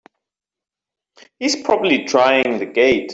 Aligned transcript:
He's 1.37 1.61
probably 1.61 2.05
trying 2.05 2.57
the 2.57 2.65
gate! 2.65 3.09